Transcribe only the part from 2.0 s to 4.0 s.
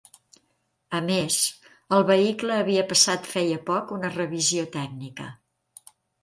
vehicle havia passat feia poc